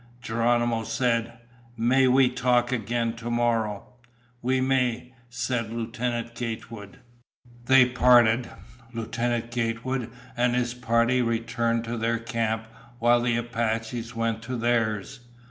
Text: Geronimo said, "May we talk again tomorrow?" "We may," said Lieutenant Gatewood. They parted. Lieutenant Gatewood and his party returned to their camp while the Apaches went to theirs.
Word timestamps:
Geronimo 0.19 0.83
said, 0.83 1.33
"May 1.77 2.07
we 2.07 2.27
talk 2.27 2.71
again 2.71 3.13
tomorrow?" 3.13 3.85
"We 4.41 4.59
may," 4.59 5.13
said 5.29 5.71
Lieutenant 5.71 6.33
Gatewood. 6.33 6.97
They 7.65 7.85
parted. 7.85 8.49
Lieutenant 8.95 9.51
Gatewood 9.51 10.09
and 10.35 10.55
his 10.55 10.73
party 10.73 11.21
returned 11.21 11.83
to 11.83 11.97
their 11.99 12.17
camp 12.17 12.65
while 12.97 13.21
the 13.21 13.37
Apaches 13.37 14.15
went 14.15 14.41
to 14.41 14.57
theirs. 14.57 15.19